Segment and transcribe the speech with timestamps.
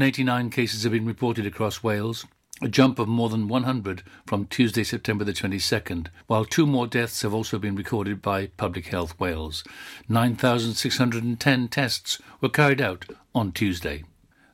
[0.00, 2.24] 89 cases have been reported across Wales,
[2.62, 7.22] a jump of more than 100 from Tuesday, September the 22nd, while two more deaths
[7.22, 9.64] have also been recorded by Public Health Wales.
[10.08, 14.04] 9,610 tests were carried out on Tuesday.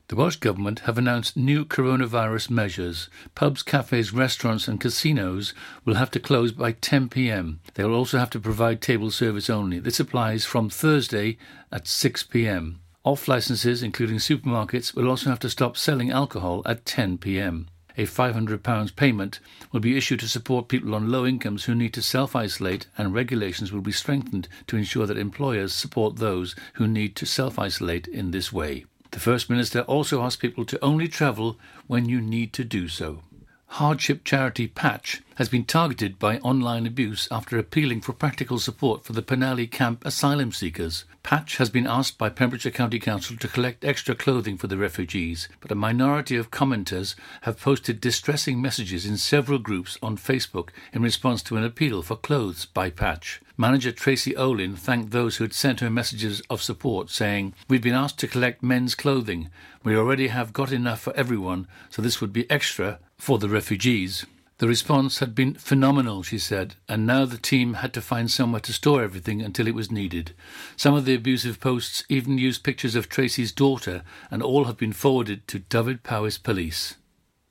[0.07, 3.07] The Welsh Government have announced new coronavirus measures.
[3.35, 5.53] Pubs, cafes, restaurants, and casinos
[5.83, 7.59] will have to close by 10 pm.
[7.75, 9.77] They will also have to provide table service only.
[9.77, 11.37] This applies from Thursday
[11.71, 12.81] at 6 pm.
[13.05, 17.67] Off licenses, including supermarkets, will also have to stop selling alcohol at 10 pm.
[17.99, 19.39] A £500 payment
[19.71, 23.13] will be issued to support people on low incomes who need to self isolate, and
[23.13, 28.07] regulations will be strengthened to ensure that employers support those who need to self isolate
[28.07, 28.85] in this way.
[29.11, 33.21] The First Minister also asked people to only travel when you need to do so.
[33.67, 39.13] Hardship charity Patch has been targeted by online abuse after appealing for practical support for
[39.13, 41.05] the Penally camp asylum seekers.
[41.23, 45.49] Patch has been asked by Pembrokeshire County Council to collect extra clothing for the refugees,
[45.59, 51.01] but a minority of commenters have posted distressing messages in several groups on Facebook in
[51.01, 53.41] response to an appeal for clothes by Patch.
[53.57, 57.93] Manager Tracy Olin thanked those who had sent her messages of support, saying, We've been
[57.93, 59.49] asked to collect men's clothing.
[59.83, 64.25] We already have got enough for everyone, so this would be extra for the refugees.
[64.57, 68.61] The response had been phenomenal, she said, and now the team had to find somewhere
[68.61, 70.33] to store everything until it was needed.
[70.77, 74.93] Some of the abusive posts even used pictures of Tracy's daughter, and all have been
[74.93, 76.95] forwarded to Dyfed-Powys Police.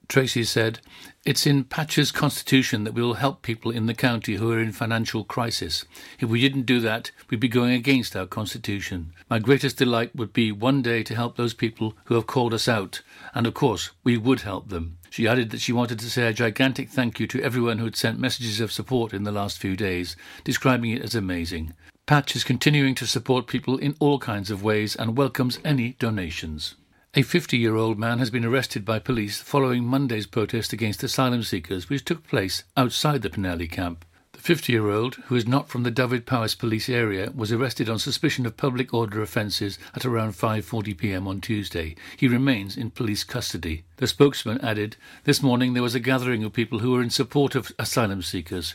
[0.08, 0.80] Tracy said,
[1.27, 4.72] It's in Patch's constitution that we will help people in the county who are in
[4.72, 5.84] financial crisis.
[6.20, 9.12] If we didn't do that, we'd be going against our constitution.
[9.28, 12.66] My greatest delight would be one day to help those people who have called us
[12.66, 13.02] out,
[13.34, 14.97] and of course, we would help them.
[15.15, 17.95] She added that she wanted to say a gigantic thank you to everyone who had
[17.95, 21.73] sent messages of support in the last few days, describing it as amazing.
[22.05, 26.75] Patch is continuing to support people in all kinds of ways and welcomes any donations.
[27.15, 31.45] A 50 year old man has been arrested by police following Monday's protest against asylum
[31.45, 34.05] seekers, which took place outside the Penally camp.
[34.45, 37.99] The 50 year old, who is not from the Dyfed-Powys police area, was arrested on
[37.99, 41.27] suspicion of public order offences at around 5:40 p.m.
[41.27, 41.97] on Tuesday.
[42.19, 43.84] He remains in police custody.
[43.97, 47.55] The spokesman added, "This morning there was a gathering of people who were in support
[47.55, 48.75] of asylum seekers.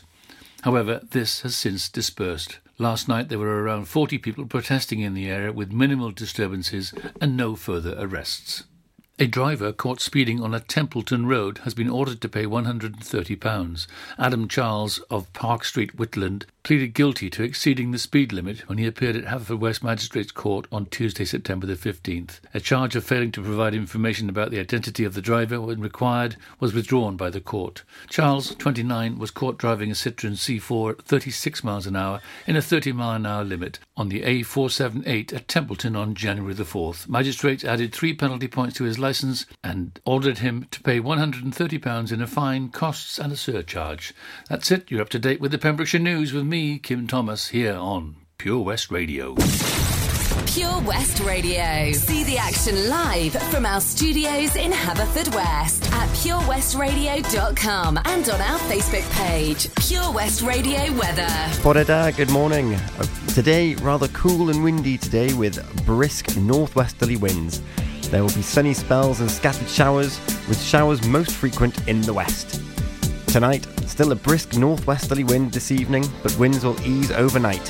[0.62, 2.58] However, this has since dispersed.
[2.76, 7.36] Last night there were around 40 people protesting in the area with minimal disturbances and
[7.36, 8.64] no further arrests.
[9.22, 13.86] A driver caught speeding on a Templeton road has been ordered to pay £130.
[14.18, 18.86] Adam Charles of Park Street, Whitland, pleaded guilty to exceeding the speed limit when he
[18.86, 22.40] appeared at Haverfordwest Magistrates Court on Tuesday, September the 15th.
[22.54, 26.36] A charge of failing to provide information about the identity of the driver when required
[26.58, 27.82] was withdrawn by the court.
[28.08, 32.62] Charles, 29, was caught driving a Citroen C4 at 36 miles an hour in a
[32.62, 37.08] 30 mile an hour limit on the A478 at Templeton on January the 4th.
[37.08, 42.12] Magistrates added three penalty points to his license license and ordered him to pay £130
[42.12, 44.14] in a fine, costs, and a surcharge.
[44.48, 44.90] That's it.
[44.90, 48.64] You're up to date with the Pembrokeshire News with me, Kim Thomas, here on Pure
[48.64, 49.36] West Radio.
[50.46, 51.92] Pure West Radio.
[51.92, 59.08] See the action live from our studios in Haverfordwest at purewestradio.com and on our Facebook
[59.12, 61.28] page, Pure West Radio Weather.
[61.62, 62.74] Porada, good morning.
[62.74, 65.56] Uh, today, rather cool and windy today with
[65.86, 67.62] brisk northwesterly winds.
[68.10, 70.18] There will be sunny spells and scattered showers,
[70.48, 72.60] with showers most frequent in the west.
[73.30, 77.64] Tonight, still a brisk northwesterly wind this evening, but winds will ease overnight.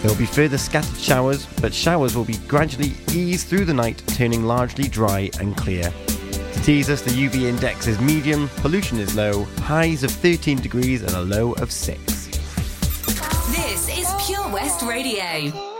[0.00, 4.04] There will be further scattered showers, but showers will be gradually eased through the night,
[4.06, 5.92] turning largely dry and clear.
[6.52, 11.02] To tease us, the UV index is medium, pollution is low, highs of 13 degrees
[11.02, 12.26] and a low of 6.
[13.50, 15.79] This is Pure West Radio.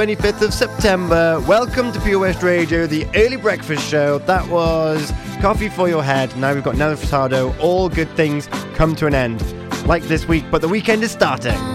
[0.00, 1.38] 25th of September.
[1.46, 4.16] Welcome to Pure West Radio, the early breakfast show.
[4.20, 5.12] That was
[5.42, 6.34] Coffee for Your Head.
[6.38, 7.54] Now we've got Nelly Furtado.
[7.60, 9.42] All good things come to an end.
[9.86, 11.69] Like this week, but the weekend is starting.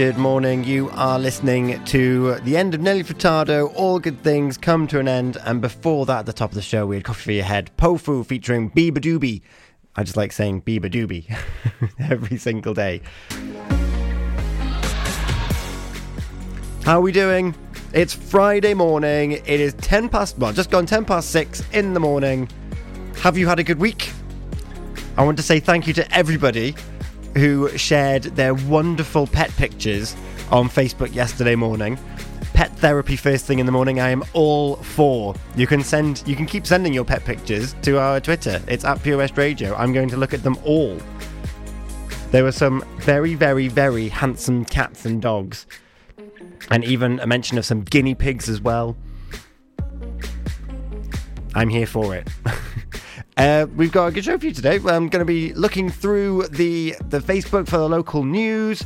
[0.00, 0.64] Good morning.
[0.64, 3.70] You are listening to the end of Nelly Furtado.
[3.74, 5.36] All good things come to an end.
[5.44, 7.70] And before that, at the top of the show, we had Coffee for Your Head,
[7.76, 9.42] Powfu featuring beabadoobee.
[9.96, 11.38] I just like saying beabadoobee
[11.98, 13.02] every single day.
[16.82, 17.54] How are we doing?
[17.92, 19.32] It's Friday morning.
[19.32, 22.48] It is 10 past, well, just gone 10 past 6 in the morning.
[23.18, 24.12] Have you had a good week?
[25.18, 26.74] I want to say thank you to everybody
[27.34, 30.16] who shared their wonderful pet pictures
[30.50, 31.98] on Facebook yesterday morning.
[32.54, 35.34] Pet therapy first thing in the morning, I am all for.
[35.56, 38.60] You can send you can keep sending your pet pictures to our Twitter.
[38.66, 39.74] It's at Pure West Radio.
[39.76, 40.98] I'm going to look at them all.
[42.30, 45.66] There were some very, very, very handsome cats and dogs.
[46.70, 48.96] And even a mention of some guinea pigs as well.
[51.54, 52.28] I'm here for it.
[53.40, 54.74] Uh, we've got a good show for you today.
[54.74, 58.84] I'm going to be looking through the the Facebook for the local news.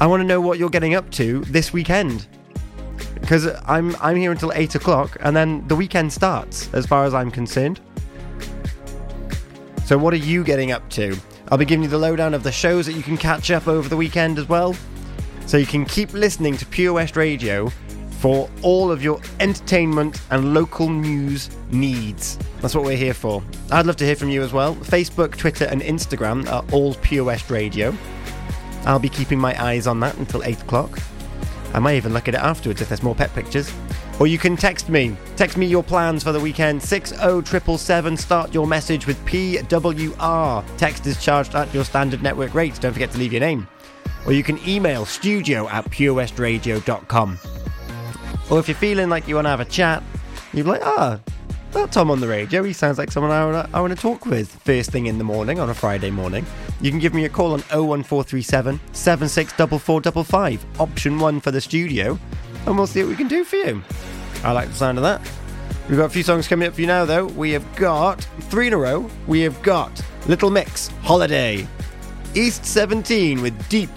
[0.00, 2.26] I want to know what you're getting up to this weekend
[3.20, 7.14] because I'm I'm here until eight o'clock, and then the weekend starts, as far as
[7.14, 7.78] I'm concerned.
[9.84, 11.16] So, what are you getting up to?
[11.52, 13.88] I'll be giving you the lowdown of the shows that you can catch up over
[13.88, 14.74] the weekend as well.
[15.46, 17.70] So you can keep listening to Pure West Radio
[18.24, 22.38] for all of your entertainment and local news needs.
[22.62, 23.42] That's what we're here for.
[23.70, 24.74] I'd love to hear from you as well.
[24.76, 27.94] Facebook, Twitter, and Instagram are all Pure West Radio.
[28.86, 30.98] I'll be keeping my eyes on that until 8 o'clock.
[31.74, 33.70] I might even look at it afterwards if there's more pet pictures.
[34.18, 35.14] Or you can text me.
[35.36, 36.82] Text me your plans for the weekend.
[36.82, 38.16] 60777.
[38.16, 40.64] Start your message with PWR.
[40.78, 42.78] Text is charged at your standard network rates.
[42.78, 43.68] Don't forget to leave your name.
[44.24, 47.38] Or you can email studio at purewestradio.com.
[48.50, 50.02] Or if you're feeling like you want to have a chat,
[50.52, 51.18] you're like, ah,
[51.72, 54.00] that Tom on the radio, he sounds like someone I want, to, I want to
[54.00, 56.46] talk with first thing in the morning on a Friday morning.
[56.80, 62.18] You can give me a call on 01437 764455, option one for the studio,
[62.66, 63.82] and we'll see what we can do for you.
[64.44, 65.20] I like the sound of that.
[65.88, 67.26] We've got a few songs coming up for you now, though.
[67.26, 69.10] We have got three in a row.
[69.26, 71.66] We have got Little Mix, Holiday,
[72.34, 73.90] East 17 with Deep,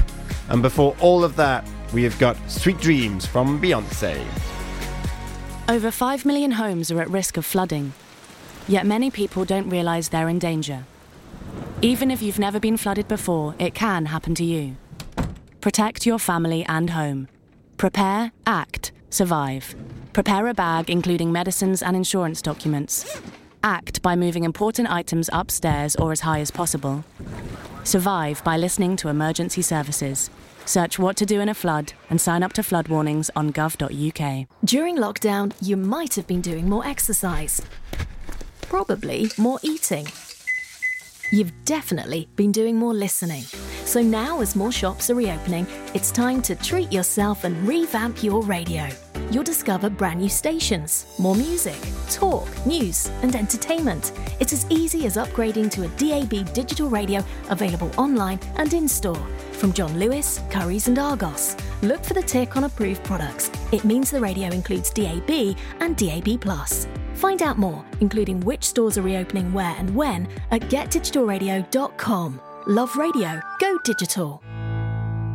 [0.50, 4.24] and before all of that, we have got Sweet Dreams from Beyonce.
[5.70, 7.94] Over 5 million homes are at risk of flooding,
[8.68, 10.86] yet many people don't realise they're in danger.
[11.82, 14.76] Even if you've never been flooded before, it can happen to you.
[15.62, 17.28] Protect your family and home.
[17.78, 19.76] Prepare, act, survive.
[20.14, 23.22] Prepare a bag including medicines and insurance documents.
[23.64, 27.04] Act by moving important items upstairs or as high as possible.
[27.84, 30.30] Survive by listening to emergency services.
[30.68, 34.48] Search what to do in a flood and sign up to flood warnings on gov.uk.
[34.66, 37.62] During lockdown, you might have been doing more exercise.
[38.64, 40.08] Probably more eating.
[41.32, 43.44] You've definitely been doing more listening.
[43.86, 48.44] So now, as more shops are reopening, it's time to treat yourself and revamp your
[48.44, 48.90] radio.
[49.32, 51.78] You'll discover brand new stations, more music,
[52.10, 54.12] talk, news, and entertainment.
[54.42, 59.26] It's as easy as upgrading to a DAB digital radio available online and in store
[59.58, 61.58] from John Lewis, Currys, and Argos.
[61.82, 63.52] Look for the tick on approved products.
[63.72, 66.42] It means the radio includes DAB and DAB.
[67.16, 72.42] Find out more, including which stores are reopening where and when, at getdigitalradio.com.
[72.68, 74.42] Love radio, go digital.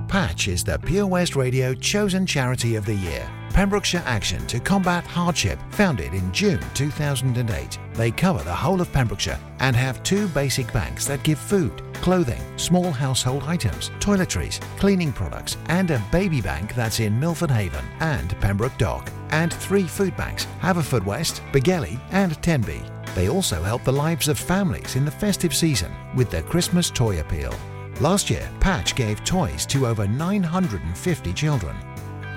[0.08, 3.28] Patch is the Pure West Radio chosen charity of the year.
[3.52, 7.78] Pembrokeshire Action to Combat Hardship, founded in June 2008.
[7.94, 12.40] They cover the whole of Pembrokeshire and have two basic banks that give food, clothing,
[12.56, 18.38] small household items, toiletries, cleaning products, and a baby bank that's in Milford Haven and
[18.40, 22.82] Pembroke Dock, and three food banks, Haverfordwest, Begelly, and Tenby.
[23.14, 27.20] They also help the lives of families in the festive season with their Christmas toy
[27.20, 27.54] appeal.
[28.00, 31.76] Last year, Patch gave toys to over 950 children.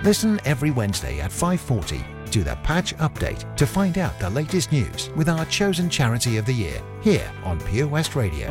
[0.06, 5.10] Listen every Wednesday at 5:40 to the Patch Update to find out the latest news
[5.16, 8.48] with our chosen charity of the year here on Pure West Radio.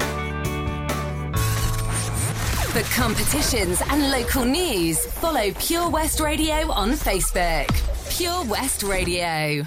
[2.74, 7.70] For competitions and local news, follow Pure West Radio on Facebook.
[8.10, 9.64] Pure West Radio.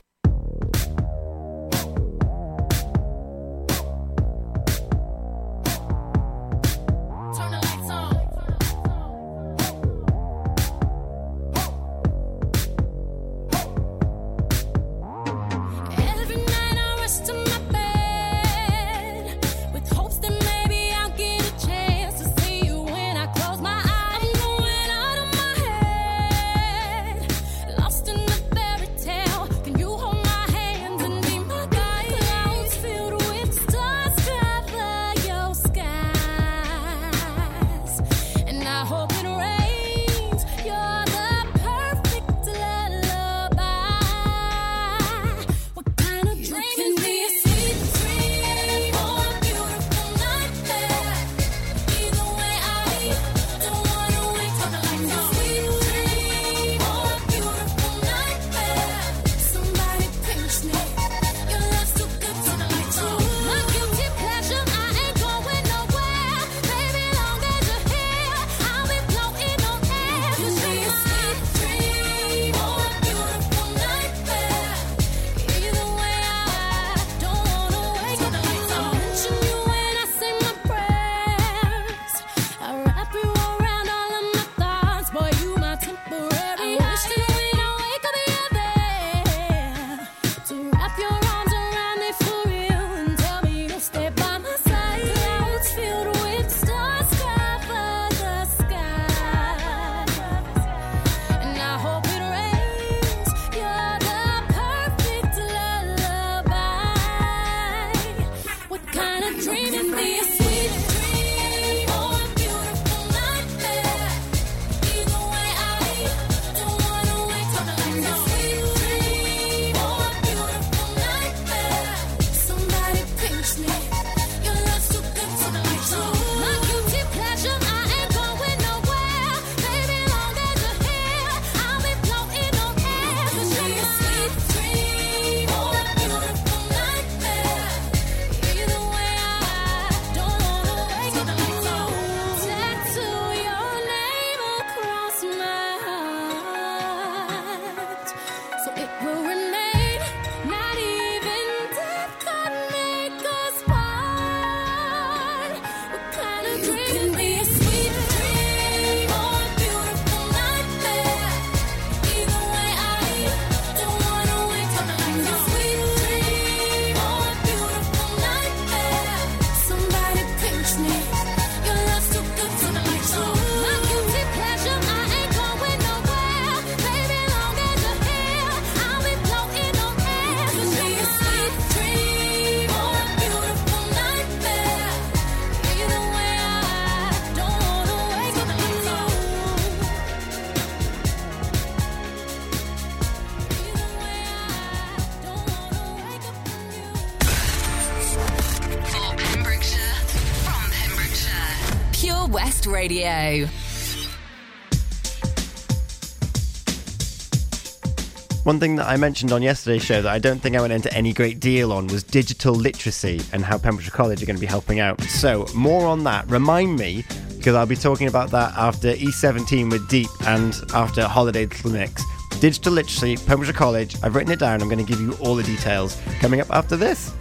[208.48, 210.94] One thing that I mentioned on yesterday's show that I don't think I went into
[210.94, 214.48] any great deal on was digital literacy and how Pembrokeshire College are going to be
[214.48, 215.01] helping out.
[215.01, 216.30] So, more on that.
[216.30, 217.03] Remind me,
[217.38, 222.03] because I'll be talking about that after E17 with Deep and after Holiday Mix.
[222.40, 223.98] Digital literacy, Pembrokeshire College.
[224.01, 224.62] I've written it down.
[224.62, 227.12] I'm going to give you all the details coming up after this.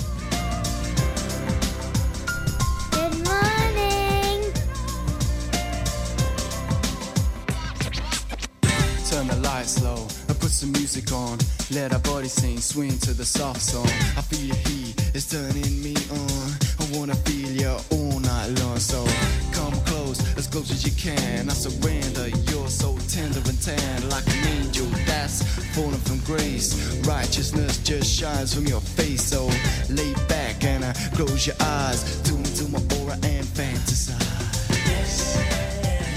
[12.27, 13.87] Body sing, swing to the soft song.
[14.19, 16.51] I feel your heat, it's turning me on.
[16.81, 18.81] I wanna feel you all night long.
[18.81, 19.07] So
[19.53, 21.49] come close, as close as you can.
[21.49, 25.45] I surrender, you're so tender and tan, like an angel that's
[25.77, 26.75] fallen from grace.
[27.07, 29.23] Righteousness just shines from your face.
[29.23, 29.47] So
[29.89, 32.21] lay back and uh, close your eyes.
[32.25, 34.19] Tune into my aura and fantasize.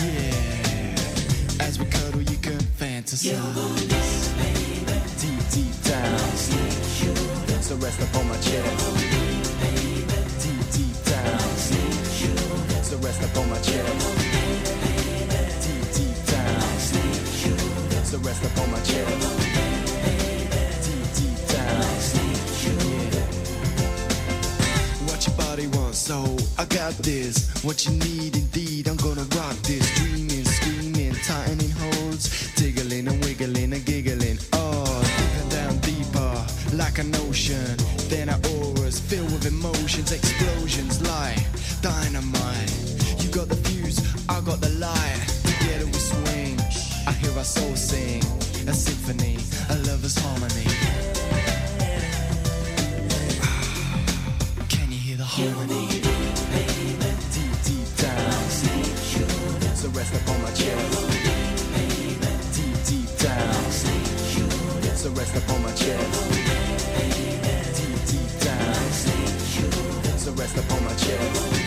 [0.01, 3.88] Yeah, as we cuddle, you can fantasize.
[7.89, 8.95] Rest upon my chest.
[10.43, 11.39] Deep, deep down.
[12.83, 14.15] So rest upon my chest.
[15.65, 16.61] Deep, deep down.
[18.05, 19.09] So rest upon my chest.
[20.85, 21.85] Deep, deep down.
[25.07, 27.63] What your body wants, so I got this.
[27.63, 29.89] What you need, indeed, I'm gonna rock this.
[29.97, 34.37] Dreaming, screaming, tightening holds, tiggling and wiggling and giggling.
[36.79, 37.75] Like an ocean.
[38.07, 41.43] Then our auras filled with emotions, explosions like
[41.81, 42.71] dynamite.
[43.19, 45.19] You got the fuse, I got the light.
[45.43, 46.57] Together we swing.
[47.05, 48.23] I hear our soul sing,
[48.67, 49.37] a symphony,
[49.69, 50.67] a lover's harmony.
[54.69, 55.78] Can you hear the harmony?
[71.11, 71.58] Upon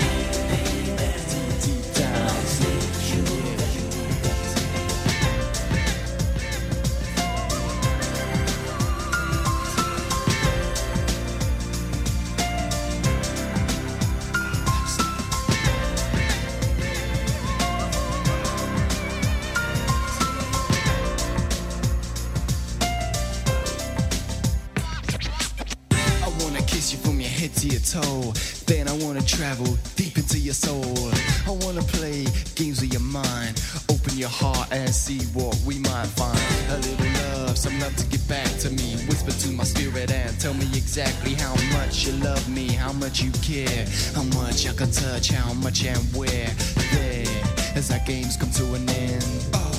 [39.40, 43.32] To my spirit and tell me exactly how much you love me, how much you
[43.42, 46.50] care, how much I can touch, how much and where.
[46.92, 47.26] There,
[47.74, 49.24] as our games come to an end.
[49.54, 49.70] Oh,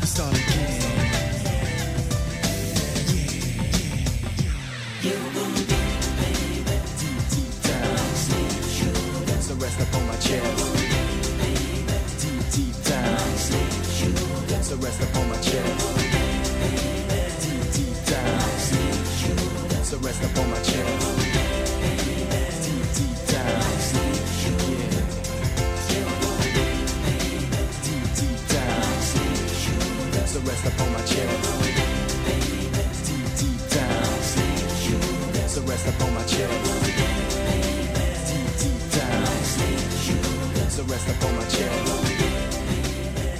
[0.00, 0.86] we start again.
[6.98, 7.98] deep, deep down.
[9.42, 10.64] So rest upon my chest.
[12.22, 13.18] Deep, deep down.
[14.62, 15.96] So rest my chest.
[19.86, 20.02] Deep, deep.
[20.02, 21.16] So rest upon my chest.
[22.66, 23.46] Deep, deep down.
[24.66, 24.98] Yeah.
[27.86, 28.82] Deep, deep down.
[30.26, 31.38] So rest upon my chest.
[33.06, 34.10] Deep, deep down.
[35.46, 36.66] So rest upon my chest.
[38.26, 39.26] Deep, deep down.
[40.68, 41.86] So rest upon my chest.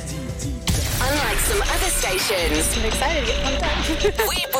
[0.07, 1.11] Deep, deep down.
[1.11, 4.56] Unlike some other stations, I'm excited to get pumped up.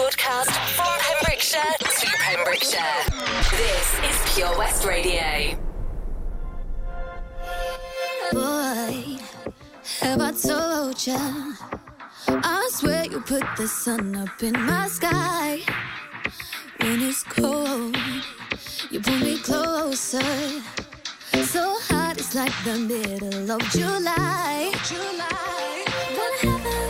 [2.57, 3.05] Pembrokeshire.
[3.51, 5.59] This is Pure West Radio.
[8.33, 9.19] Boy,
[10.01, 11.19] have I told ya?
[12.29, 15.61] I swear you put the sun up in my sky.
[16.81, 17.97] When it's cold,
[18.91, 20.23] you pull me closer.
[21.45, 24.73] So hot, it's like the middle of July.
[24.85, 25.85] July.
[26.17, 26.86] Wanna have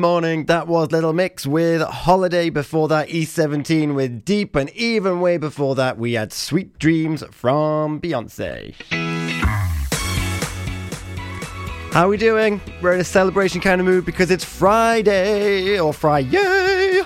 [0.00, 0.46] morning.
[0.46, 2.48] That was Little Mix with Holiday.
[2.48, 8.00] Before that, E17 with Deep, and even way before that, we had Sweet Dreams from
[8.00, 8.74] Beyonce.
[11.92, 12.60] How are we doing?
[12.80, 17.02] We're in a celebration kind of mood because it's Friday or Friday,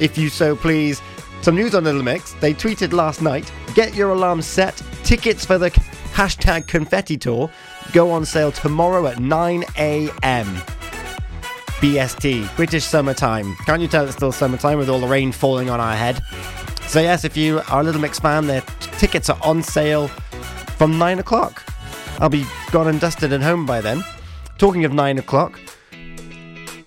[0.00, 1.00] if you so please.
[1.42, 2.32] Some news on Little Mix.
[2.34, 4.82] They tweeted last night get your alarm set.
[5.04, 7.50] Tickets for the hashtag confetti tour
[7.92, 10.62] go on sale tomorrow at 9 a.m.
[11.80, 13.54] BST, British summertime.
[13.66, 16.22] Can't you tell it's still summertime with all the rain falling on our head?
[16.86, 20.08] So, yes, if you are a Little Mix fan, their tickets are on sale
[20.78, 21.62] from 9 o'clock.
[22.18, 24.02] I'll be gone and dusted and home by then.
[24.56, 25.60] Talking of 9 o'clock,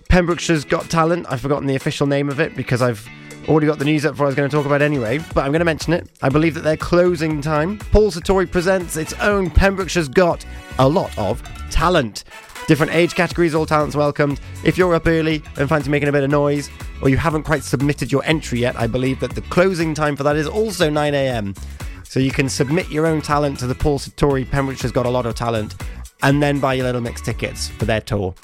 [0.10, 1.28] Pembrokeshire's Got Talent.
[1.30, 3.08] I've forgotten the official name of it because I've
[3.48, 5.52] already got the news up for I was going to talk about anyway, but I'm
[5.52, 6.10] going to mention it.
[6.24, 10.46] I believe that their closing time, Paul Sartori presents its own Pembrokeshire's Got
[10.80, 12.24] a lot of talent.
[12.70, 14.40] Different age categories, all talents welcomed.
[14.64, 16.70] If you're up early and fancy making a bit of noise,
[17.02, 20.22] or you haven't quite submitted your entry yet, I believe that the closing time for
[20.22, 21.56] that is also 9 a.m.
[22.04, 25.26] So you can submit your own talent to the Paul Sartori Pembrokeshire's Got a lot
[25.26, 25.82] of talent,
[26.22, 28.36] and then buy your little mix tickets for their tour.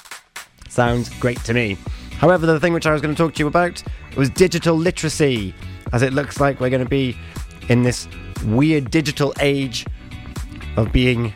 [0.69, 1.77] Sounds great to me.
[2.17, 3.83] However, the thing which I was going to talk to you about
[4.17, 5.53] was digital literacy,
[5.93, 7.15] as it looks like we're going to be
[7.69, 8.07] in this
[8.43, 9.85] weird digital age
[10.77, 11.31] of being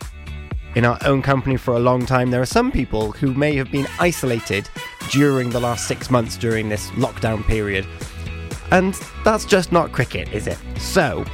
[0.74, 2.30] in our own company for a long time.
[2.30, 4.68] There are some people who may have been isolated
[5.10, 7.86] during the last six months during this lockdown period.
[8.70, 10.58] And that's just not cricket, is it?
[10.78, 11.24] So,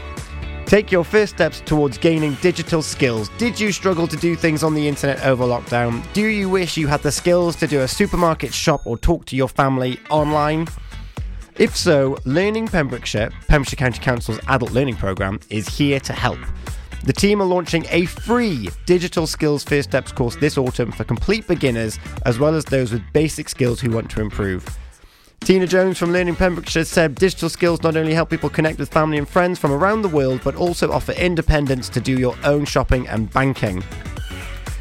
[0.66, 3.30] Take your first steps towards gaining digital skills.
[3.38, 6.04] Did you struggle to do things on the internet over lockdown?
[6.12, 9.36] Do you wish you had the skills to do a supermarket shop or talk to
[9.36, 10.66] your family online?
[11.54, 16.40] If so, Learning Pembrokeshire, Pembrokeshire County Council's adult learning programme, is here to help.
[17.06, 21.46] The team are launching a free digital skills first steps course this autumn for complete
[21.46, 24.66] beginners as well as those with basic skills who want to improve.
[25.40, 29.18] Tina Jones from Learning Pembrokeshire said digital skills not only help people connect with family
[29.18, 33.06] and friends from around the world, but also offer independence to do your own shopping
[33.06, 33.84] and banking.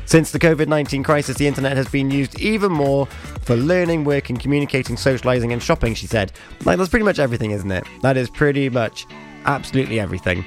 [0.08, 3.06] Since the COVID 19 crisis, the internet has been used even more
[3.42, 6.32] for learning, working, communicating, socialising, and shopping, she said.
[6.64, 7.84] Like, that's pretty much everything, isn't it?
[8.02, 9.06] That is pretty much
[9.46, 10.44] absolutely everything.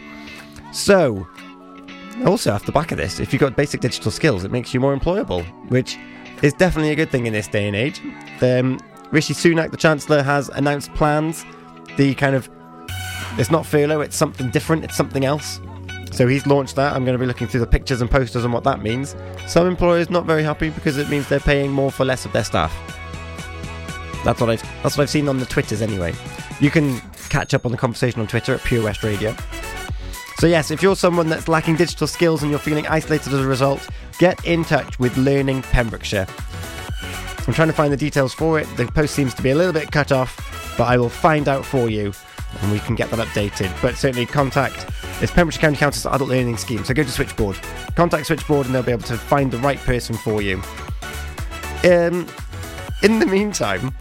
[0.72, 1.28] So,
[2.26, 4.80] also, off the back of this, if you've got basic digital skills, it makes you
[4.80, 5.98] more employable, which
[6.42, 8.00] is definitely a good thing in this day and age.
[8.42, 8.78] Um,
[9.10, 11.44] Rishi Sunak, the Chancellor, has announced plans.
[11.96, 12.48] The kind of,
[13.38, 15.60] it's not furlough, it's something different, it's something else.
[16.10, 16.94] So he's launched that.
[16.94, 19.14] I'm going to be looking through the pictures and posters and what that means.
[19.46, 22.44] Some employers not very happy because it means they're paying more for less of their
[22.44, 22.74] staff.
[24.24, 26.12] That's what I've that's what I've seen on the Twitters anyway.
[26.60, 29.34] You can catch up on the conversation on Twitter at Pure West Radio.
[30.38, 33.46] So yes, if you're someone that's lacking digital skills and you're feeling isolated as a
[33.46, 33.88] result,
[34.20, 36.28] get in touch with Learning Pembrokeshire.
[37.46, 38.68] I'm trying to find the details for it.
[38.76, 41.64] The post seems to be a little bit cut off, but I will find out
[41.64, 42.12] for you
[42.60, 43.74] and we can get that updated.
[43.82, 44.86] But certainly contact
[45.20, 46.84] it's Pembrokeshire County Council's Adult Learning Scheme.
[46.84, 47.58] So go to Switchboard,
[47.96, 50.62] contact Switchboard, and they'll be able to find the right person for you.
[51.82, 52.28] Um,
[53.02, 53.92] in the meantime,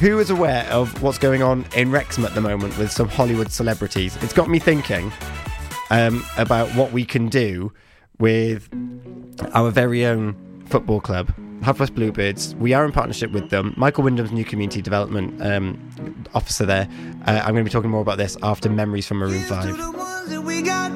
[0.00, 3.50] who is aware of what's going on in Wrexham at the moment with some Hollywood
[3.50, 4.14] celebrities?
[4.22, 5.10] It's got me thinking
[5.90, 7.72] um, about what we can do
[8.18, 8.68] with
[9.52, 10.34] our very own
[10.66, 12.54] football club, Haverford Bluebirds.
[12.56, 13.74] We are in partnership with them.
[13.76, 16.88] Michael Wyndham's new community development um, officer there.
[17.26, 19.76] Uh, I'm going to be talking more about this after Memories from Maroon 5.
[20.28, 20.92] that we got.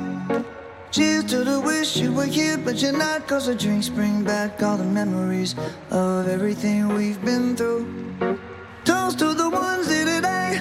[0.90, 3.28] Cheers to the wish you were here, but you're not.
[3.28, 5.54] Cause the drinks bring back all the memories
[5.90, 7.86] of everything we've been through.
[8.84, 10.60] Toast to the ones here today.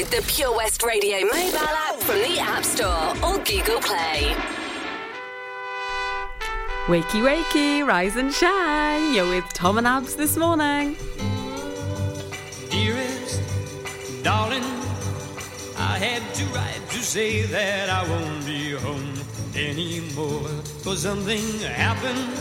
[0.00, 4.34] Download the Pure West Radio mobile app from the App Store or Google Play.
[6.86, 9.14] Wakey, wakey, rise and shine.
[9.14, 10.96] You're with Tom and Abz this morning.
[12.70, 13.42] Dearest,
[14.22, 14.64] darling,
[15.76, 19.14] I had to write to say that I won't be home
[19.54, 20.48] anymore.
[20.82, 22.36] Cause something happened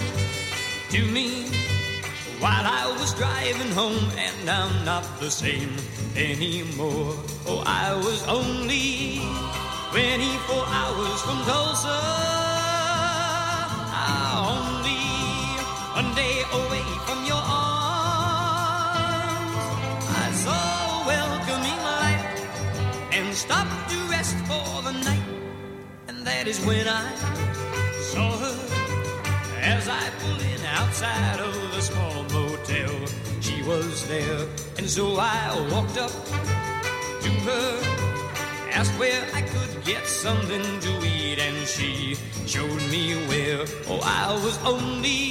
[0.91, 1.47] to me
[2.39, 5.75] while I was driving home, and I'm not the same
[6.15, 7.15] anymore.
[7.45, 9.19] Oh, I was only
[9.91, 11.99] 24 hours from Tulsa.
[14.55, 15.03] Only
[15.99, 17.99] one day away from your arms.
[20.23, 22.23] I saw welcoming light
[23.11, 25.27] and stopped to rest for the night.
[26.07, 27.11] And that is when I
[28.11, 28.58] saw her
[29.69, 32.95] as I pulled in outside of the small motel.
[33.39, 34.41] She was there,
[34.77, 35.37] and so I
[35.71, 36.13] walked up
[37.23, 37.69] to her,
[38.71, 42.15] asked where I could get something to eat, and she
[42.47, 43.61] showed me where.
[43.91, 45.21] Oh, I was only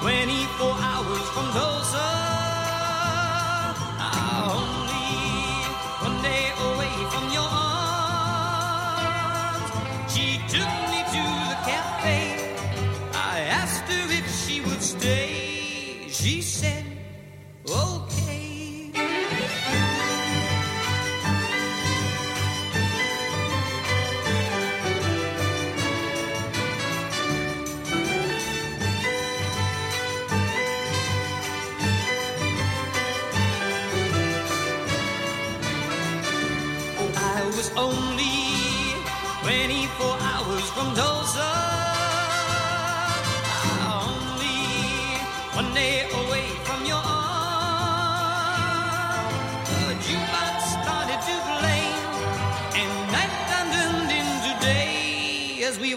[0.00, 2.08] 24 hours from Tulsa.
[4.06, 5.10] Ah, only
[6.06, 7.61] one day away from your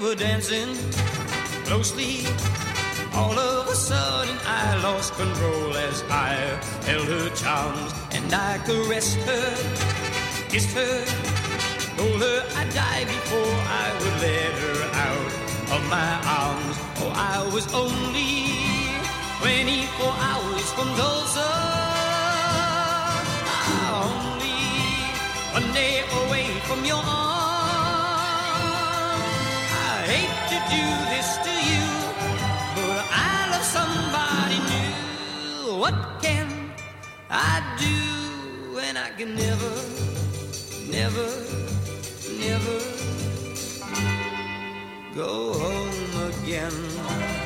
[0.05, 0.75] were dancing
[1.65, 2.27] closely.
[3.13, 6.31] All of a sudden I lost control as I
[6.85, 9.49] held her charms and I caressed her,
[10.49, 10.97] kissed her,
[11.97, 15.31] told her I'd die before I would let her out
[15.75, 16.75] of my arms.
[17.01, 18.35] Oh, I was only
[19.41, 21.51] 24 hours from Tulsa.
[24.05, 24.61] Only
[25.57, 27.44] one day away from your arms.
[30.05, 31.85] Hate to do this to you,
[32.75, 35.79] but I love somebody new.
[35.79, 36.47] What can
[37.29, 39.73] I do when I can never,
[40.87, 41.29] never,
[42.37, 42.77] never
[45.15, 47.44] go home again?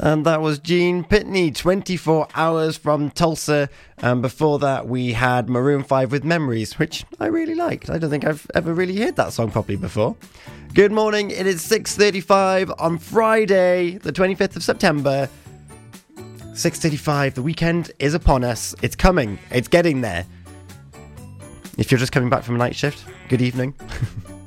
[0.00, 3.68] And that was Gene Pitney, 24 hours from Tulsa.
[3.98, 7.90] And before that, we had Maroon 5 with Memories, which I really liked.
[7.90, 10.14] I don't think I've ever really heard that song properly before.
[10.72, 11.32] Good morning.
[11.32, 15.28] It is 6:35 on Friday, the 25th of September.
[16.52, 17.34] 6:35.
[17.34, 18.76] The weekend is upon us.
[18.82, 19.38] It's coming.
[19.50, 20.24] It's getting there.
[21.76, 23.74] If you're just coming back from a night shift, good evening.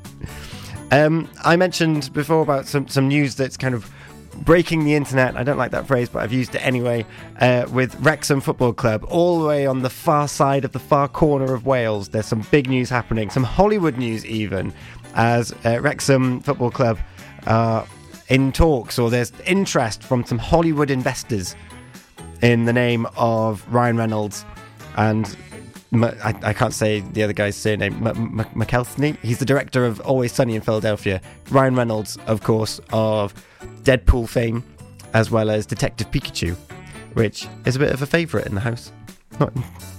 [0.90, 3.90] um, I mentioned before about some some news that's kind of
[4.34, 5.36] breaking the internet.
[5.36, 7.04] I don't like that phrase, but I've used it anyway.
[7.40, 11.08] Uh, with Wrexham Football Club, all the way on the far side of the far
[11.08, 14.72] corner of Wales, there's some big news happening, some Hollywood news even,
[15.14, 16.98] as uh, Wrexham Football Club
[17.46, 17.86] are
[18.28, 21.54] in talks, or there's interest from some Hollywood investors
[22.40, 24.44] in the name of Ryan Reynolds
[24.96, 25.36] and.
[25.94, 28.06] I can't say the other guy's surname.
[28.06, 29.18] M- M- McKelthney.
[29.18, 31.20] He's the director of Always Sunny in Philadelphia.
[31.50, 33.34] Ryan Reynolds, of course, of
[33.82, 34.62] Deadpool fame,
[35.14, 36.56] as well as Detective Pikachu,
[37.14, 38.92] which is a bit of a favourite in the house.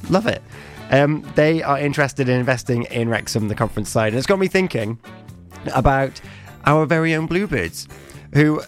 [0.09, 0.41] Love it.
[0.91, 4.47] Um, they are interested in investing in Wrexham, the conference side, and it's got me
[4.47, 4.99] thinking
[5.73, 6.21] about
[6.65, 7.87] our very own Bluebirds,
[8.33, 8.61] who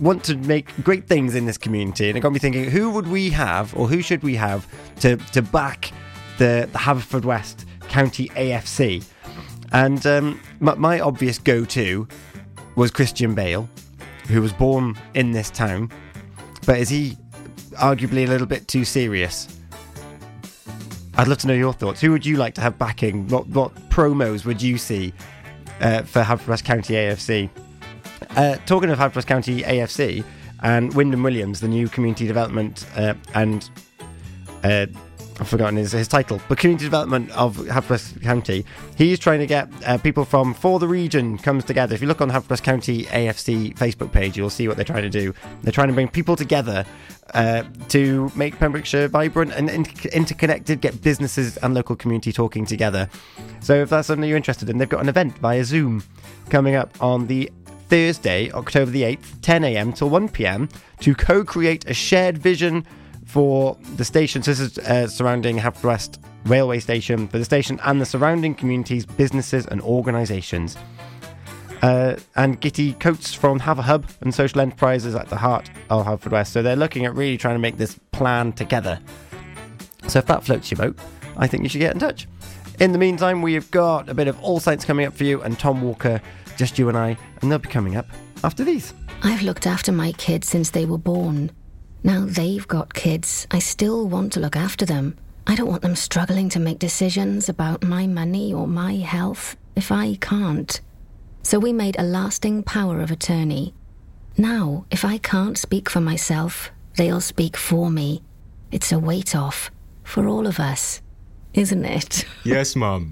[0.00, 2.08] want to make great things in this community.
[2.08, 4.66] And it got me thinking, who would we have, or who should we have,
[5.00, 5.92] to to back
[6.38, 9.04] the, the Haverfordwest County AFC?
[9.72, 12.08] And um, my, my obvious go-to
[12.74, 13.68] was Christian Bale,
[14.30, 15.90] who was born in this town,
[16.66, 17.16] but is he
[17.72, 19.58] arguably a little bit too serious?
[21.16, 22.00] I'd love to know your thoughts.
[22.00, 23.28] Who would you like to have backing?
[23.28, 25.12] What what promos would you see
[25.80, 27.50] uh, for Haverfordwest County AFC?
[28.36, 30.24] Uh, talking of Haverfordwest County AFC
[30.62, 33.68] and Wyndham Williams, the new community development uh, and
[34.62, 34.86] uh,
[35.40, 38.66] I've forgotten his, his title, but community development of Haverfordwest County.
[38.96, 41.94] He's trying to get uh, people from for the region comes together.
[41.94, 45.08] If you look on the County AFC Facebook page, you'll see what they're trying to
[45.10, 45.32] do.
[45.62, 46.84] They're trying to bring people together
[47.32, 53.08] uh, to make Pembrokeshire vibrant and in- interconnected, get businesses and local community talking together.
[53.60, 56.04] So if that's something you're interested in, they've got an event via Zoom
[56.50, 57.50] coming up on the
[57.88, 59.92] Thursday, October the 8th, 10 a.m.
[59.94, 60.68] till 1 p.m.
[61.00, 62.84] to co create a shared vision
[63.30, 64.42] for the station.
[64.42, 69.06] So this is uh, surrounding Haverfordwest Railway Station for the station and the surrounding communities,
[69.06, 70.76] businesses, and organisations.
[71.82, 76.48] Uh, and Gitty Coates from Haverhub and Social Enterprises at the heart of Haverfordwest.
[76.48, 78.98] So they're looking at really trying to make this plan together.
[80.08, 80.98] So if that floats your boat,
[81.36, 82.26] I think you should get in touch.
[82.80, 85.58] In the meantime, we've got a bit of All Saints coming up for you and
[85.58, 86.20] Tom Walker,
[86.56, 88.06] just you and I, and they'll be coming up
[88.42, 88.92] after these.
[89.22, 91.52] I've looked after my kids since they were born.
[92.02, 93.46] Now they've got kids.
[93.50, 95.16] I still want to look after them.
[95.46, 99.92] I don't want them struggling to make decisions about my money or my health if
[99.92, 100.80] I can't.
[101.42, 103.74] So we made a lasting power of attorney.
[104.38, 108.22] Now, if I can't speak for myself, they'll speak for me.
[108.70, 109.70] It's a weight off
[110.04, 111.02] for all of us,
[111.54, 112.24] isn't it?
[112.44, 113.10] Yes, Mum.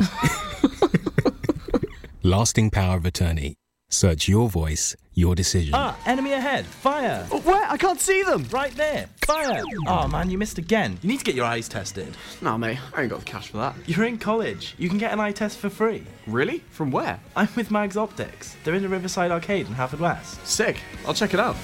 [2.23, 3.58] Lasting power of attorney.
[3.91, 5.73] Search your voice, your decision.
[5.75, 6.67] Ah, enemy ahead.
[6.67, 7.25] Fire.
[7.25, 7.65] Where?
[7.71, 8.45] I can't see them.
[8.51, 9.09] Right there.
[9.25, 9.63] Fire.
[9.87, 10.99] Oh man, you missed again.
[11.01, 12.15] You need to get your eyes tested.
[12.43, 13.75] Nah, mate, I ain't got the cash for that.
[13.87, 14.75] You're in college.
[14.77, 16.05] You can get an eye test for free.
[16.27, 16.59] Really?
[16.71, 17.19] From where?
[17.35, 18.57] I'm with Mags Optics.
[18.63, 20.45] They're in the Riverside Arcade in Haverfordwest.
[20.45, 20.83] Sick.
[21.07, 21.57] I'll check it out.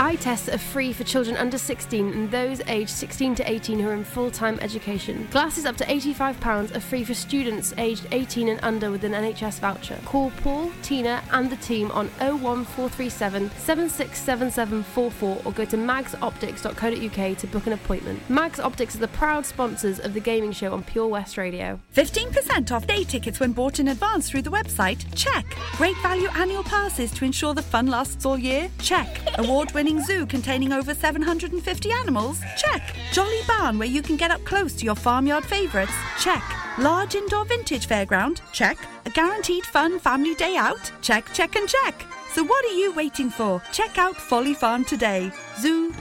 [0.00, 3.90] Eye tests are free for children under 16 and those aged 16 to 18 who
[3.90, 5.28] are in full time education.
[5.30, 9.58] Glasses up to £85 are free for students aged 18 and under with an NHS
[9.60, 9.98] voucher.
[10.06, 17.66] Call Paul, Tina, and the team on 01437 767744 or go to magsoptics.co.uk to book
[17.66, 18.30] an appointment.
[18.30, 21.78] Mags Optics are the proud sponsors of the gaming show on Pure West Radio.
[21.94, 25.04] 15% off day tickets when bought in advance through the website?
[25.14, 25.44] Check.
[25.76, 28.70] Great value annual passes to ensure the fun lasts all year?
[28.78, 29.20] Check.
[29.36, 32.40] Award winning award-winning zoo containing over 750 animals?
[32.56, 32.82] Check.
[33.12, 35.92] Jolly Barn where you can get up close to your farmyard favourites?
[36.18, 36.42] Check.
[36.78, 38.40] Large indoor vintage fairground?
[38.52, 38.78] Check.
[39.06, 40.92] A guaranteed fun family day out?
[41.02, 42.04] Check, check and check.
[42.32, 43.62] So what are you waiting for?
[43.72, 45.32] Check out Folly Farm today.
[45.58, 45.92] Zoo,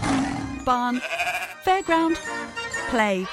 [0.64, 1.02] barn,
[1.66, 2.18] fairground,
[2.90, 3.26] play.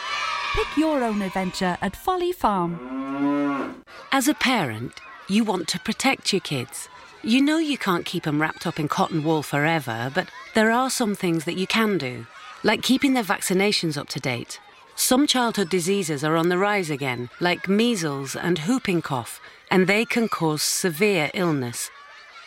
[0.55, 3.85] Pick your own adventure at Folly Farm.
[4.13, 4.93] As a parent,
[5.29, 6.89] you want to protect your kids.
[7.27, 10.89] You know you can't keep them wrapped up in cotton wool forever, but there are
[10.89, 12.25] some things that you can do,
[12.63, 14.61] like keeping their vaccinations up to date.
[14.95, 19.41] Some childhood diseases are on the rise again, like measles and whooping cough,
[19.73, 21.91] and they can cause severe illness.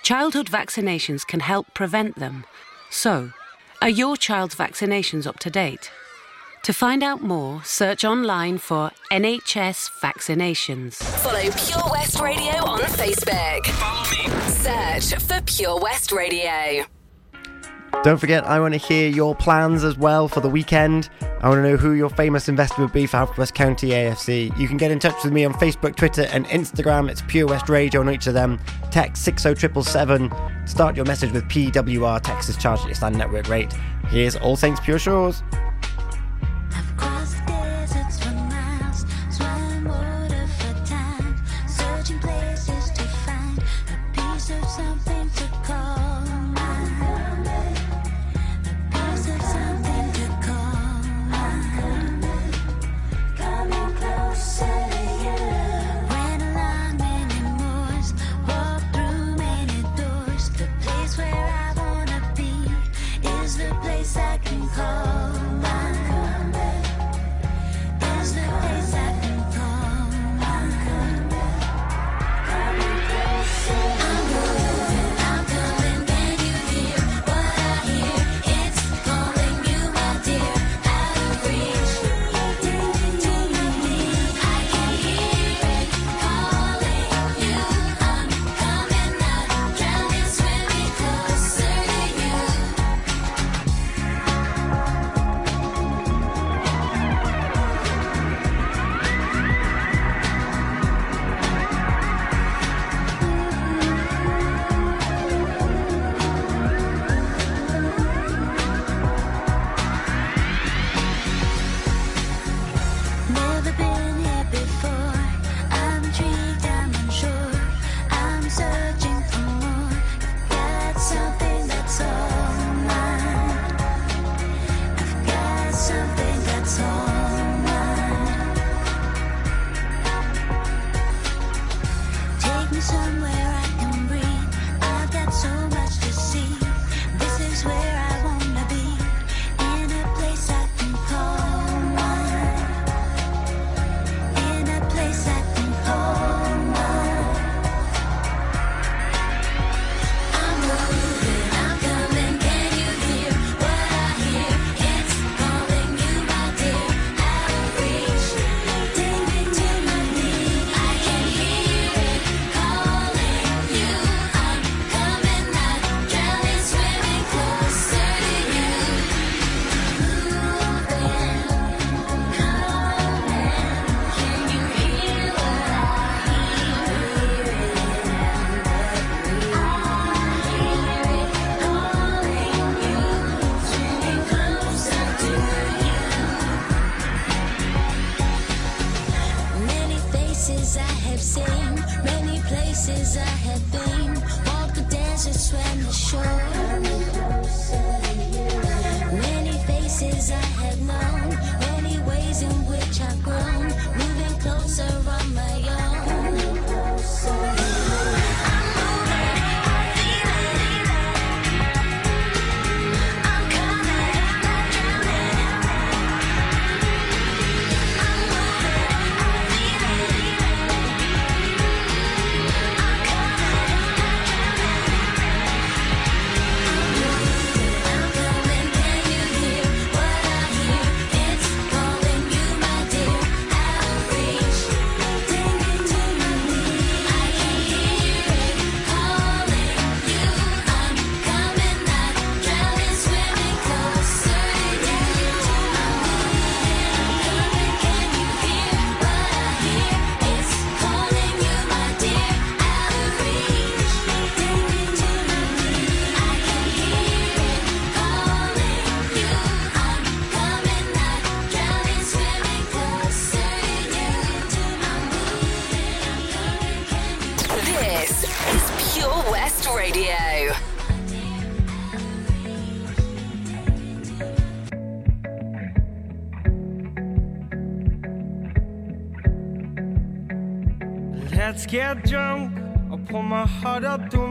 [0.02, 2.46] Childhood vaccinations can help prevent them.
[2.90, 3.34] So,
[3.82, 5.92] are your child's vaccinations up to date?
[6.64, 10.96] To find out more, search online for NHS vaccinations.
[10.96, 13.66] Follow Pure West Radio on Facebook.
[13.66, 14.52] Follow me.
[14.52, 16.86] Search for Pure West Radio.
[18.04, 21.10] Don't forget, I want to hear your plans as well for the weekend.
[21.42, 24.56] I want to know who your famous investor would be for West County AFC.
[24.60, 27.10] You can get in touch with me on Facebook, Twitter, and Instagram.
[27.10, 28.60] It's Pure West Radio on each of them.
[28.92, 30.68] Text 60777.
[30.68, 32.22] Start your message with PWR.
[32.22, 33.74] Texas charge at your standard network rate.
[34.10, 35.42] Here's All Saints Pure Shores.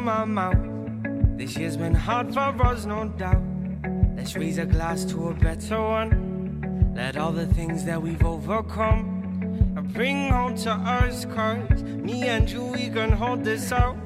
[0.08, 0.56] My mouth.
[1.36, 3.42] This year's been hard for us, no doubt.
[4.16, 6.94] Let's raise a glass to a better one.
[6.96, 9.04] Let all the things that we've overcome
[9.92, 11.26] bring home to us.
[11.26, 13.98] Cause me and you, we can hold this out.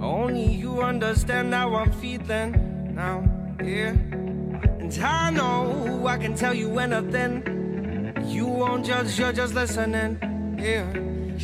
[0.00, 3.18] Only you understand how I'm feeling now,
[3.62, 3.92] yeah.
[4.80, 7.34] And I know I can tell you anything.
[8.24, 10.12] You won't judge, you're just listening,
[10.58, 10.90] yeah.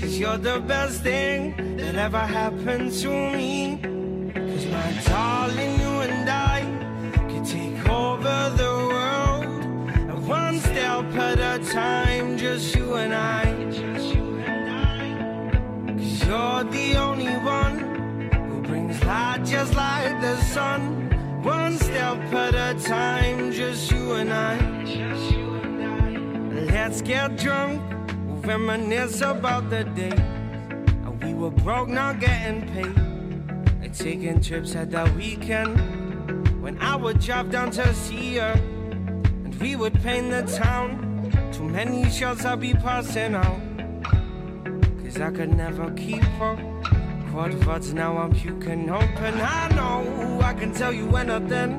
[0.00, 3.61] Cause you're the best thing that ever happened to me.
[12.52, 13.44] Just you and I.
[13.64, 17.78] Trust you and I Cause you're the only one
[18.48, 21.10] who brings light just like the sun.
[21.42, 24.56] One step at a time, just you and I.
[26.72, 27.80] Let's get drunk,
[28.26, 30.16] we'll reminisce about the day.
[31.22, 33.11] We were broke, not getting paid.
[33.92, 35.76] Taking trips at the weekend.
[36.62, 38.52] When I would drive down to see her,
[39.44, 41.30] and we would paint the town.
[41.52, 43.60] Too many shots I'd be passing out.
[45.04, 46.58] Cause I could never keep up.
[47.30, 49.40] Quad vods, now I'm puking open.
[49.40, 51.78] I know I can tell you anything.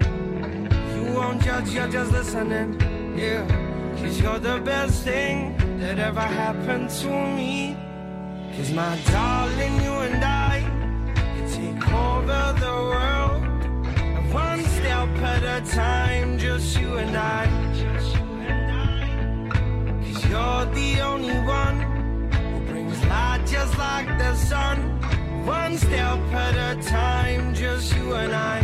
[0.95, 2.79] You won't judge, you're just listening.
[3.17, 3.47] Yeah,
[3.97, 7.75] cause you're the best thing that ever happened to me.
[8.55, 10.32] Cause my darling, you and I
[11.93, 13.43] over the world.
[14.33, 17.45] One step at a time, just you and I.
[20.03, 21.79] Cause you're the only one
[22.31, 24.77] who brings light just like the sun.
[25.45, 28.59] One step at a time, just you and I.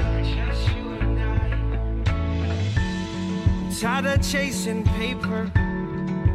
[3.79, 5.49] Tired of chasing paper,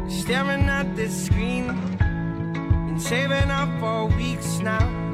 [0.07, 1.69] staring at this screen,
[1.99, 5.04] and saving up for weeks now,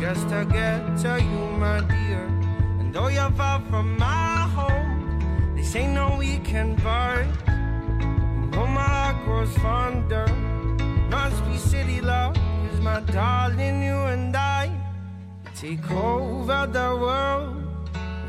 [0.00, 2.26] just to get to you, my dear.
[2.80, 6.78] And though you're far from my home, this ain't no weekend.
[6.84, 10.26] And though my heart grows fonder,
[11.10, 14.70] must be city love, cause my darling, you and I
[15.54, 17.62] take over the world.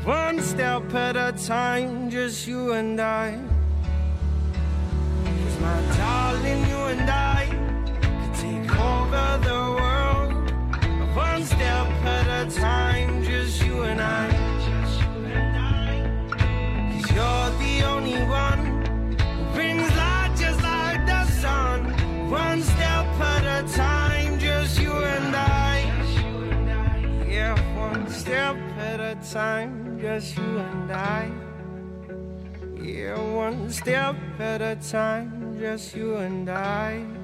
[0.04, 3.38] One step at a time, just you and I.
[5.24, 7.46] Cause my darling, you and I
[8.00, 9.87] can take over the world.
[11.38, 14.26] One step at a time, just you and I.
[16.32, 18.82] Cause you're the only one
[19.22, 21.94] who brings light just like the sun.
[22.28, 25.76] One step at a time, just you and I.
[27.28, 31.30] Yeah, one step at a time, just you and I.
[32.82, 37.17] Yeah, one step at a time, just you and I.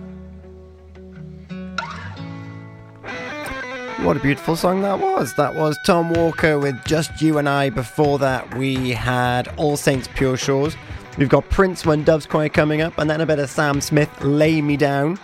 [4.05, 5.33] What a beautiful song that was.
[5.33, 7.71] That was Tom Walker with Just You and I.
[7.71, 10.77] Before that, we had All Saints Pure Shores.
[11.17, 14.11] We've got Prince When Doves Cry coming up, and then a bit of Sam Smith,
[14.23, 15.19] Lay Me Down.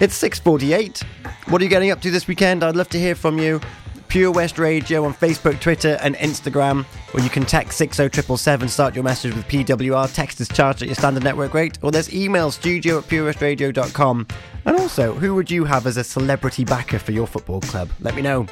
[0.00, 1.02] It's 6.48.
[1.50, 2.64] What are you getting up to this weekend?
[2.64, 3.60] I'd love to hear from you.
[4.12, 6.84] Pure West Radio on Facebook, Twitter, and Instagram,
[7.14, 10.94] or you can text 60777, start your message with PWR, text is charged at your
[10.94, 14.26] standard network rate, or there's email studio at purewestradio.com.
[14.66, 17.88] And also, who would you have as a celebrity backer for your football club?
[18.00, 18.46] Let me know.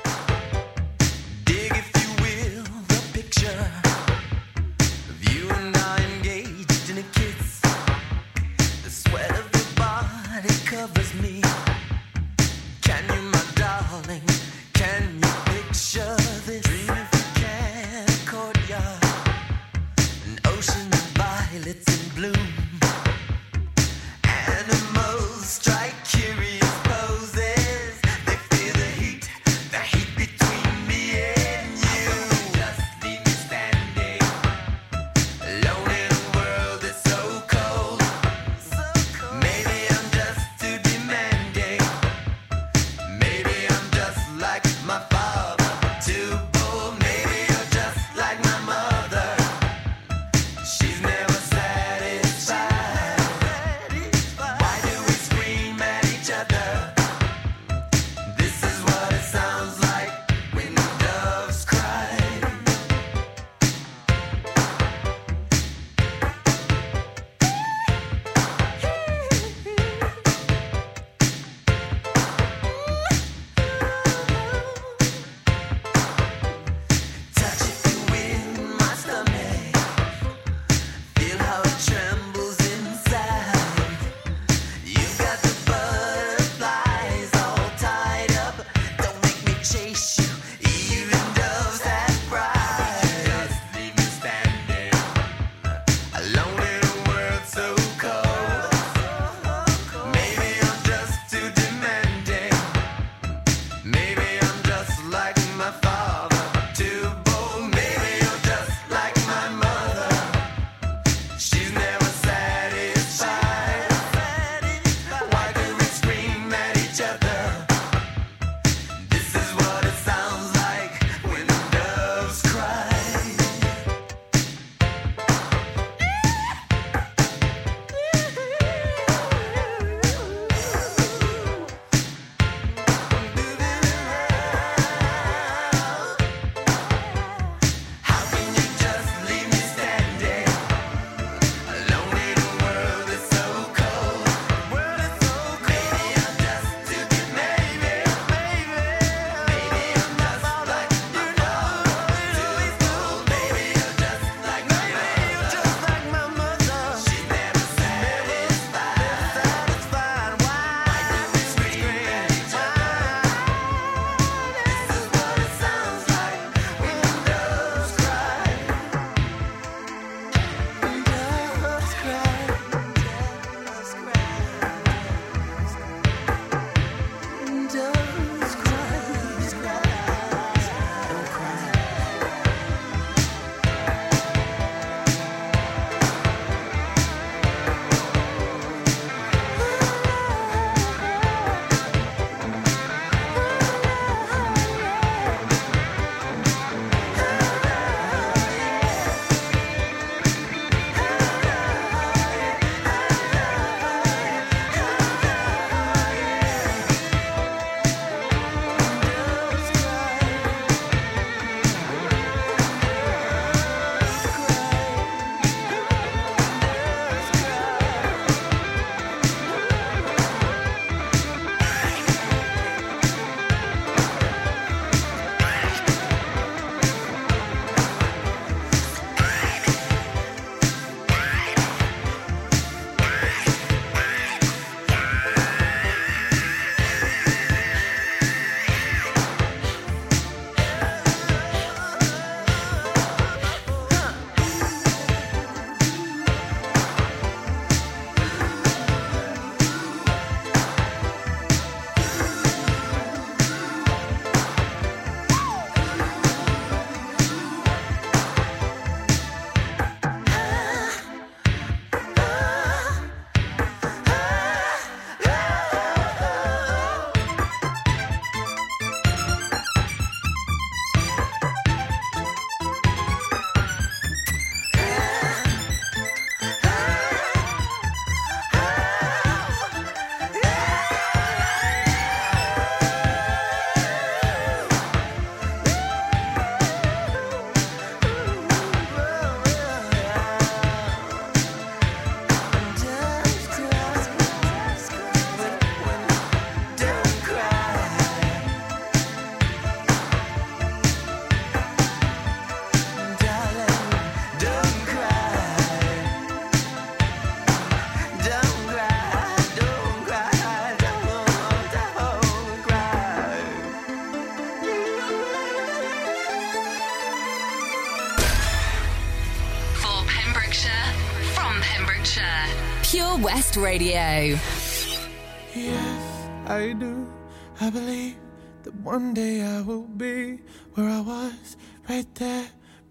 [327.63, 328.17] I believe
[328.63, 330.39] that one day I will be
[330.75, 331.59] where I was,
[331.91, 332.47] right there,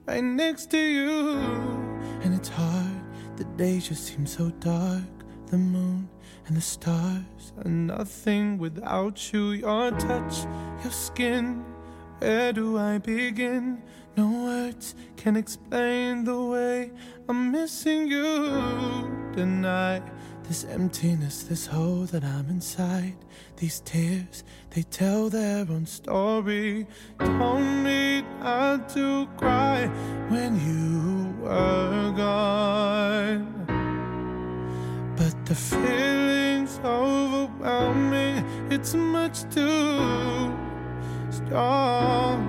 [0.06, 1.38] right next to you.
[2.22, 3.02] And it's hard,
[3.38, 5.02] the days just seem so dark.
[5.48, 6.08] The moon
[6.46, 9.52] and the stars are nothing without you.
[9.52, 10.46] Your touch,
[10.84, 11.66] your skin,
[12.20, 13.82] where do I begin?
[14.16, 16.92] No words can explain the way
[17.28, 20.04] I'm missing you tonight.
[20.44, 23.16] This emptiness, this hole that I'm inside.
[23.58, 26.86] These tears, they tell their own story.
[27.20, 29.88] Told me not to cry
[30.30, 33.66] when you were gone.
[35.18, 40.54] But the feeling's overwhelming, it's much too
[41.32, 42.48] strong.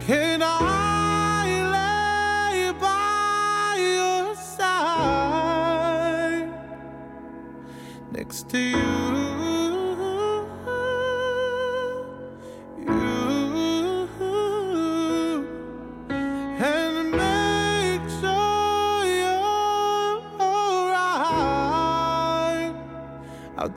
[0.00, 1.46] Can I
[1.76, 5.58] lay by your side
[8.12, 8.78] next to you?
[8.78, 9.27] You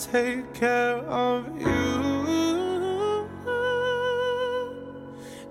[0.09, 1.67] take care of you.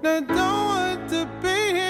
[0.03, 1.89] Now, don't want to be here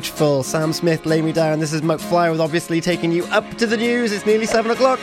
[0.00, 0.42] Beautiful.
[0.42, 1.58] Sam Smith, lay me down.
[1.58, 4.12] This is McFly with obviously taking you up to the news.
[4.12, 4.98] It's nearly seven o'clock.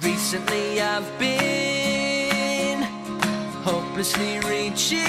[0.00, 2.82] Recently I've been
[3.64, 5.00] hopelessly reaching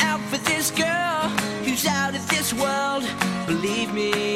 [0.00, 1.28] out for this girl
[1.62, 3.04] who's out of this world.
[3.46, 4.35] Believe me,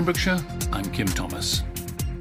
[0.00, 0.42] Pembrokeshire,
[0.72, 1.62] I'm Kim Thomas.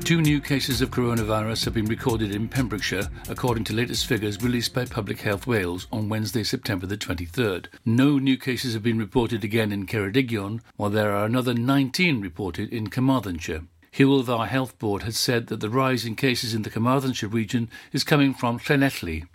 [0.03, 4.73] Two new cases of coronavirus have been recorded in Pembrokeshire, according to latest figures released
[4.73, 7.67] by Public Health Wales on Wednesday, September the 23rd.
[7.85, 12.73] No new cases have been reported again in Ceredigion, while there are another 19 reported
[12.73, 13.61] in Carmarthenshire.
[13.93, 18.03] Dda Health Board has said that the rise in cases in the Carmarthenshire region is
[18.03, 19.25] coming from Llanelli.